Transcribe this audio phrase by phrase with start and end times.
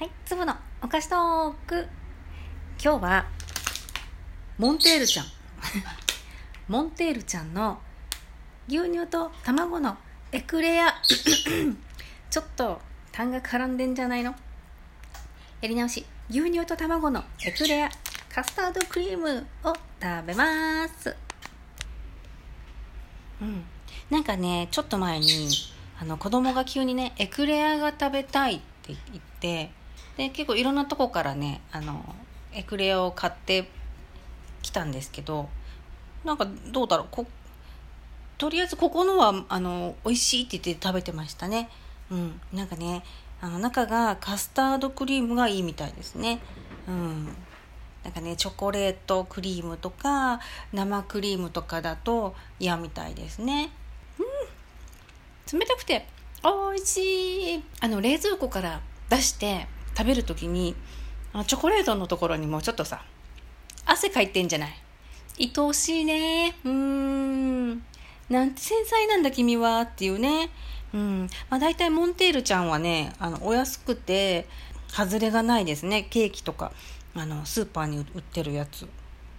[0.00, 1.86] はい、粒のお菓子トーク。
[2.82, 3.26] 今日は、
[4.56, 5.26] モンテールちゃん。
[6.68, 7.82] モンテールちゃんの
[8.66, 9.98] 牛乳と卵の
[10.32, 10.94] エクレア。
[11.04, 12.80] ちょっと
[13.12, 14.34] 痰が絡んでんじゃないの？
[15.60, 16.06] やり直し。
[16.30, 17.90] 牛乳と卵のエクレア
[18.34, 21.14] カスタードクリームを食べます。
[23.42, 23.66] うん。
[24.08, 25.50] なんかね、ちょっと前に、
[26.00, 29.78] あの、子供が急にね、エクレアが食べたいって言って、
[30.16, 32.14] で、結構いろんなとこからね、あの、
[32.52, 33.70] エクレアを買って
[34.62, 35.48] きたんですけど、
[36.24, 37.26] なんかどうだろう、こ
[38.38, 41.68] とりあえずここのは、あの、美味しいって言って食べてましたね。
[42.10, 42.40] うん。
[42.52, 43.02] なんかね、
[43.40, 46.40] あの、中がカスタードクリームがいいみたいですね。
[46.88, 47.24] うん。
[48.04, 50.40] なんかね、チョコレートクリームとか、
[50.72, 53.70] 生クリームとかだと嫌みたいですね。
[54.18, 55.58] うん。
[55.58, 56.06] 冷たくて、
[56.42, 57.64] 美味しい。
[57.80, 60.74] あの、冷蔵庫から出して食べるときに、
[61.32, 63.04] あチョコレートのところにもちょっとさ、
[63.86, 64.70] 汗かいてんじゃない？
[65.38, 66.54] 愛おしいね。
[66.64, 67.82] うーん。
[68.28, 70.50] なんて繊細なんだ君はっていうね。
[70.92, 71.28] うん。
[71.48, 74.46] まあ大体モンテールちゃんはね、あの、お安くて、
[74.88, 76.02] 外れがないですね。
[76.02, 76.72] ケーキとか、
[77.14, 78.88] あの、スーパーに売ってるやつ。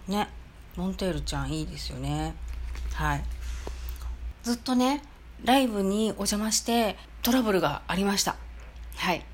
[0.08, 0.28] ね。
[0.76, 2.34] モンテールちゃんいいですよね。
[2.94, 3.24] はい。
[4.42, 5.02] ずっとね、
[5.44, 8.36] ライブにお邪魔してトラブルがありました。
[8.96, 9.24] はい。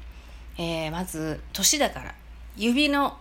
[0.59, 2.14] えー、まず、年だから、
[2.56, 3.17] 指の、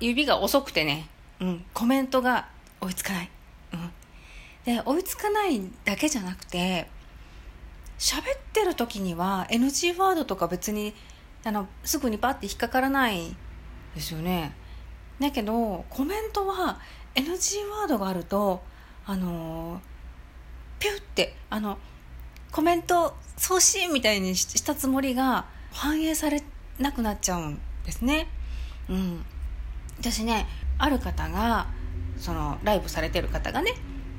[0.00, 1.08] 指が遅くてね、
[1.40, 2.48] うん、コメントが
[2.80, 3.30] 追いつかない。
[3.74, 3.90] うん。
[4.64, 6.88] で、追いつかないだけじゃなくて、
[7.98, 10.94] 喋ってる時には NG ワードとか別に、
[11.44, 13.36] あの、すぐにパッて引っかからない
[13.94, 14.54] ですよね。
[15.18, 16.78] だけど、コメントは
[17.14, 18.62] NG ワードがあると、
[19.04, 19.90] あのー
[20.80, 21.78] ピュって、あの、
[22.50, 26.42] コメント送信みたいにししたつもりが反映され
[26.80, 28.28] なくなっちゃうんですね。
[28.88, 29.24] うん。
[29.98, 30.46] 私ね、
[30.78, 31.66] ある方が、
[32.18, 33.74] その、ライブされてる方がね、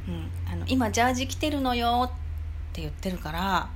[0.08, 3.70] うん、あの、今ジャージ着てるのよって言ってるから、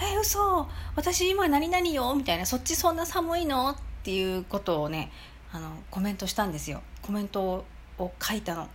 [0.00, 3.70] え、嘘私今何々よみたいな、そっちそんな寒いの？
[3.70, 5.10] っていうことをね、
[5.52, 6.82] あの、コメントしたんですよ。
[7.02, 7.64] コメント
[7.98, 8.68] を書いたの。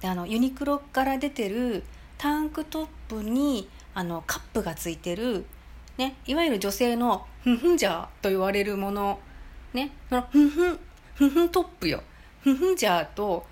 [0.00, 1.84] で、あの、ユニクロから出てる
[2.18, 5.44] タンクトップに、あの、カップがついてる、
[5.98, 9.18] ね、いわゆる女性のふんふんじゃと言われるもの、
[9.72, 10.78] ね、そのふんふん、
[11.14, 12.02] ふんふんトップよ。
[12.42, 13.46] ふんふんじゃと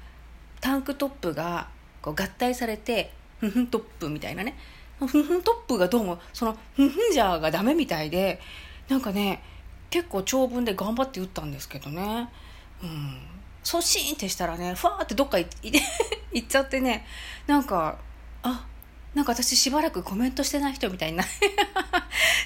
[0.61, 1.69] タンクトップが
[2.03, 4.57] こう合体されて、ふんふんトップみたいなね。
[4.99, 8.41] ふんふんトップがどうも、そのふんふんじゃがダメみたいで、
[8.89, 9.43] なんかね、
[9.91, 12.29] 結構長文で頑張って打ったんですけどね。
[12.83, 13.19] うん。
[13.63, 17.07] そうシーンってしたらね、ふわーってどっか 行っちゃってね、
[17.47, 17.99] なんか、
[18.43, 18.67] あ、
[19.15, 21.25] なんか私しばらくコメントしてない人みたいな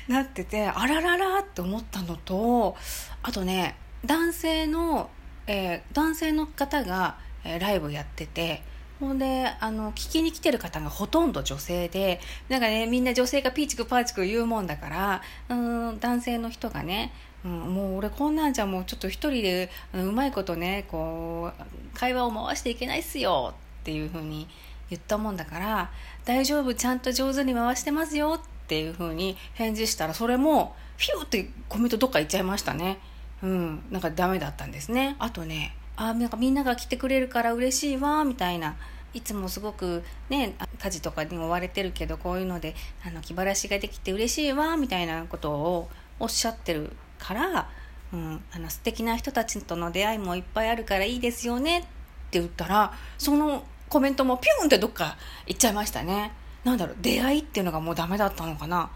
[0.09, 2.77] なってて、あらららって思ったのと、
[3.23, 5.11] あとね、男性の、
[5.47, 8.63] えー男性の方が、えーライブやってて、
[9.01, 15.55] ほんで、あの、聞きに来てる方がほとんど女性で、なんかね、みんな女性がピーチクパーチク言うもんだから、う
[15.93, 17.13] ん、男性の人がね、
[17.45, 24.49] うん、もう俺こんなんじゃもうちょっと一人で、うんうまいことね、こう、会話を回していけないっすよっていう風に
[24.91, 25.91] 言ったもんだから、
[26.25, 32.99] 大丈夫、ちゃんと上手に回してますよっていう風に返事したら、それも、フィューってコメントどっか行っちゃいましたね。
[33.43, 35.17] うん、なんかダメだったんですね。
[35.19, 38.77] あとね、あなんかみんなが来てくれるから嬉しいわ、みたいな。
[39.13, 42.75] いつもすごくね、家事とかに追われてるけど、こういうので、
[43.07, 45.89] あの、気晴らしができて嬉しいわ、みたいなことを
[46.19, 47.71] おっしゃってるから、
[48.13, 51.83] うん、あの、素敵な人たちとの出会いもいっぱいあるからいいですよねっ
[52.31, 56.33] て言ったら、そのコメントもピュンってどっか行っちゃいましたね。
[56.65, 58.91] なんだろう、出会いっていうのがもうダメだったのかな。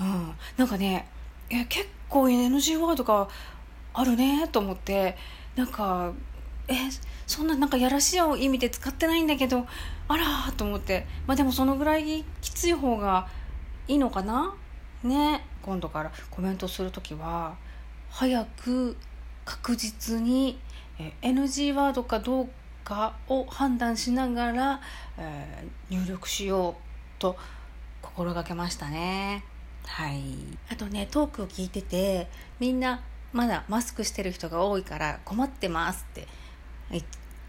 [0.00, 0.32] うん。
[0.56, 1.08] なんかね、
[1.50, 3.28] え、結構 NG ワードが
[3.94, 5.16] あるねと思って、
[5.54, 6.12] なんか、
[6.68, 6.74] え、
[7.26, 9.66] そんななんかやらしい意味で使ってないんだけど、
[10.08, 11.06] あらと思って。
[11.26, 13.28] まあでもそのぐらいきつい方が
[13.88, 14.54] いいのかな？
[15.02, 15.44] ね。
[15.62, 17.54] 今度からコメントするときは、
[18.10, 18.96] 早く
[19.44, 20.58] 確実に
[20.98, 22.48] え NG ワードかどう
[22.84, 24.80] かを判断しながら、
[25.18, 26.91] えー入力しよう
[27.22, 27.36] と
[28.02, 29.44] 心がけましたね。
[29.86, 30.22] はい。
[30.70, 32.28] あとね、トークを聞いてて、
[32.58, 33.02] みんな
[33.32, 36.26] まだマスクしてる人が多いから困ってますって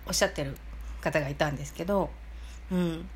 [0.05, 0.55] おっしゃってる
[1.01, 2.09] 方がいたんですけど、
[2.71, 3.09] うん。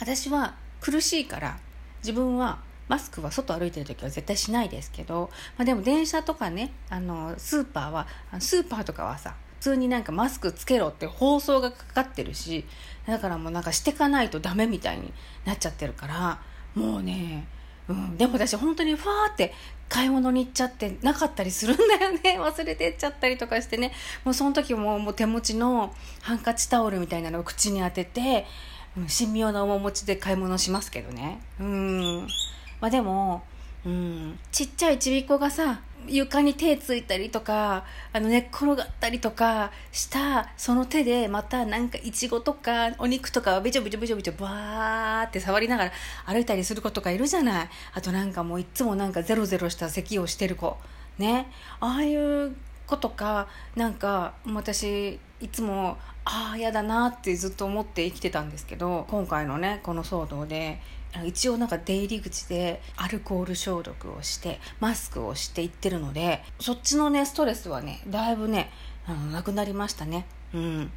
[0.00, 1.58] 私は苦しいから
[2.02, 8.06] 自分はマスクは外歩いてる時は絶対しないですけど、まあ、でも電車とかねあのスーパーは
[8.38, 12.64] スーパーとかはさ通になんかマスクつけろって放送がかかってるし
[13.06, 15.12] だからもうなんかしてかないとダメみたいに
[15.44, 16.40] なっちゃってるから
[16.74, 17.46] もうね
[17.88, 19.52] うん、でも私本当にファーって
[19.88, 22.20] 買い物に行っちゃってなかったりするんだよね。
[22.38, 23.92] 忘れてっちゃったりとかしてね。
[24.24, 28.46] もうその時ももう手持ちのハンカチタオルみたいなのを口に当てて、
[28.96, 31.40] うん、神妙な面持ちで買い物しますけどね。
[31.58, 32.28] うん。
[32.80, 33.42] まあでも、
[33.86, 45.92] うん、ちっちゃいちびっこがさ床に手ついたりとかあの寝っ転がったりとかしたその手でまたなんかいちごとかお肉とかをべちょべちょべちょべちょバーって触りながら
[46.26, 47.68] 歩いたりする子とかいるじゃない。
[47.94, 50.76] あとなんかもういつもなんかゼロゼロした咳をしてる子。
[51.18, 51.50] ね。
[51.80, 60.80] ああいう子とかなんか私いつもああ嫌だなってずっと思って生きてたんですけど今回のねこの騒動で
[61.24, 68.70] 一応なんか出入り口でアルコール消毒をしてマスクをして行ってるのでそっちのねストレスはねだいぶね
[69.06, 70.26] あのなくなりましたね。
[70.54, 70.90] うん。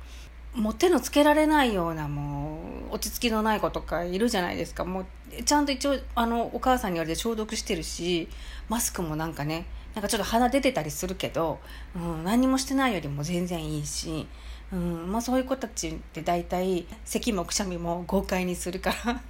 [0.53, 2.59] もう手のつけられないようなも
[2.91, 4.83] う落ち着きのない子とかいるじゃないですか。
[4.83, 5.05] もう
[5.43, 8.27] ちゃんと一応あのお母さんに言われて消毒してるし
[8.67, 9.65] マスクもなんかね
[9.95, 11.59] なんかちょっと鼻出てたりするけど、
[11.95, 14.27] うん、何もしてないよりも全然いいし、
[14.73, 19.21] うんまあ、そういう子たちって大体咳もくしゃみも豪快にするから。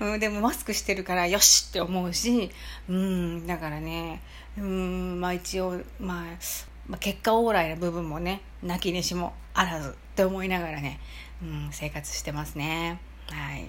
[0.00, 2.50] うん、でもマスクしてるからよしって思うし、
[2.88, 4.22] うん、だからね、
[4.58, 6.24] うん、まあ一応、まあ、
[6.88, 11.00] まあ、結果往来の部分もね、泣きにしもあらずって思いながらね、
[11.42, 13.00] うん、生活してますね。
[13.28, 13.68] はい。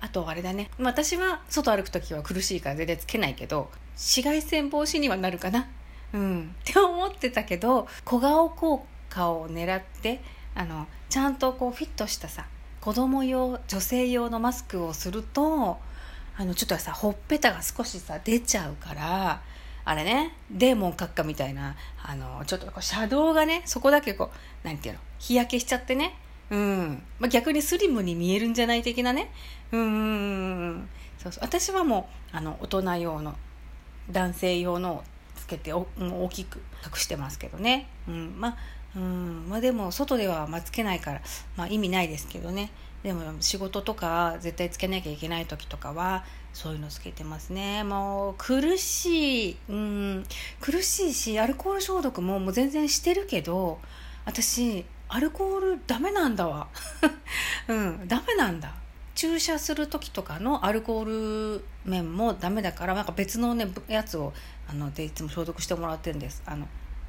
[0.00, 5.68] あとあれだね、私は外歩く時は苦しいから全然つけないけど、紫外線防止にはなるかな。
[6.12, 6.54] うん。
[6.60, 10.20] って思ってたけど、小顔効果を狙って、
[10.54, 12.46] あの、ちゃんとこうフィットしたさ、
[12.84, 15.78] 子供用女性用のマスクをすると
[16.36, 19.40] あのちょっとさほっぺたが少しさ出ちゃうから
[19.86, 24.30] あれねデーモン閣下みたいなあのちょっとこうシャドウがねそこだけこ
[24.64, 26.18] うなんていうの日焼けしちゃってね
[26.50, 29.32] うん、まあ、逆にスリムに見えるんじゃない的なね。
[29.72, 31.42] うんそうそう。
[31.42, 33.34] 私はもうあの大人用の
[34.10, 35.02] 男性用の
[35.36, 38.56] つけてお大きく隠してますけどね、うん、まあ
[38.96, 39.46] うん。
[39.48, 41.20] まあでも外ではまつけないから、
[41.56, 42.70] まあ、意味ないですけどね。
[43.02, 46.24] でも仕事とか絶対つけなきゃいけない時とかは
[46.54, 47.84] そういうのつけてますね。
[47.84, 49.56] もう苦しい。
[49.68, 50.24] うん。
[50.60, 53.78] 苦しいしアルコール消毒ももう全然してるけど
[54.24, 56.68] 私アルコールダメなんだわ。
[57.68, 58.08] うん。
[58.08, 58.74] ダメなんだ。
[59.14, 64.32] 注射する時とかのアルコール面もダメだからなんか別のねやつを
[64.68, 66.42] あのでいつも消毒してもらってるんです。
[66.46, 66.66] あの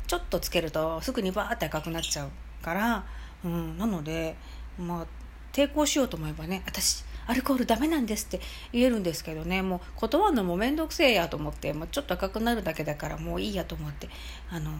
[0.07, 2.29] ちょっとつけるとすぐにバーって赤くなっちゃう
[2.63, 3.05] から、
[3.43, 4.35] うん、なので、
[4.79, 5.05] まあ、
[5.53, 8.39] 抵抗しようと思えばね私アルコールダメなんですって
[8.71, 14.09] 言えるんですけどねもう断るのも面倒くせえやと思って、まあ、ちょっと赤くなるだけだからもういいやと思って
[14.51, 14.71] あの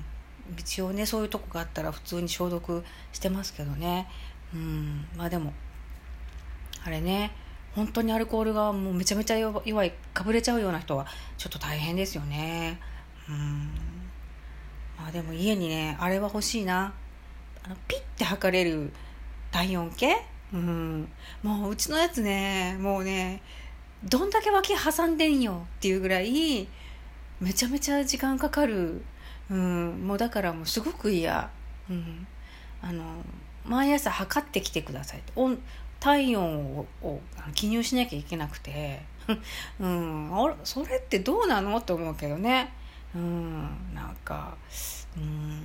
[0.57, 2.83] 一応ねそういうとこがあったら普通に消毒
[3.13, 4.07] してますけどね。
[4.53, 5.53] うんまあでも
[6.85, 7.31] あれね
[7.73, 11.07] 本当にアルコールがもうめちゃめちゃ弱いかぶれちゃうような人は
[11.37, 12.79] ちょっと大変ですよね。
[13.27, 13.94] うん。
[14.97, 16.93] あでも家にねあれは欲しいな。
[17.63, 18.91] あのピッて測れる
[19.51, 20.15] 体温計？
[20.53, 21.07] うん。
[21.43, 23.41] もううちのやつねもうね
[24.03, 26.67] どんだけ脇挟んでんよっていうぐらい
[27.39, 29.01] めちゃめちゃ時間かかる、
[29.49, 31.49] うん、もうだからもうすごく嫌、
[31.89, 32.27] うん、
[32.81, 33.03] あの
[33.65, 35.23] 毎朝測ってきてください。
[35.35, 35.57] 温
[35.99, 37.19] 体温をを
[37.55, 39.01] 記入しなきゃいけなくて、
[39.79, 41.77] うん、あそれってどうなの？
[41.77, 42.71] って思うけどね。
[43.15, 43.61] うん
[43.93, 44.55] なんか
[45.17, 45.61] うん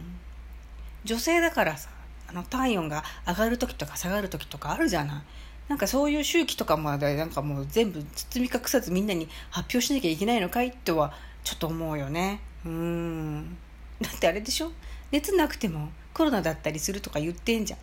[1.04, 1.90] 女性だからさ
[2.28, 5.22] あの体温が上がる時とか下がる時とかあるじゃない？
[5.68, 11.12] なんかそういう周期とかまでなんかもう全部包み隠さずみんなに発表しなきゃいけないのかいとは
[11.44, 12.40] ちょっと思うよね。
[12.64, 13.56] うん。
[14.00, 14.72] だってあれでしょ？
[15.10, 17.80] 熱なくてもコロナだったりするとか言ってんじゃん。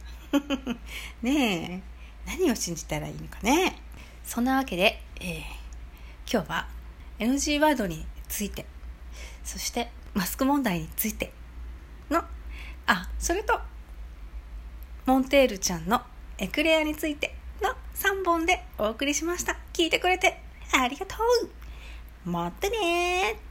[1.25, 1.81] ね
[2.25, 2.29] え。
[2.29, 3.77] 何を信じたらいいのかね。
[4.25, 5.39] そんなわけで、えー、
[6.31, 6.67] 今日は
[7.19, 8.65] NG ワードについて
[9.43, 11.31] そしてマスク問題について
[12.09, 12.23] の
[12.85, 13.59] あそれと
[15.05, 16.01] モンテールちゃんの
[16.37, 19.57] エクレアについての3本でお送りしました。
[19.73, 20.39] 聞いてくれて
[20.73, 21.15] ありがと
[22.25, 22.29] う。
[22.29, 23.46] またね